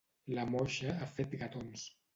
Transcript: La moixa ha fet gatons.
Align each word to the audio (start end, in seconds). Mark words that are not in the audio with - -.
La 0.37 0.45
moixa 0.55 0.97
ha 1.05 1.11
fet 1.19 1.39
gatons. 1.45 1.89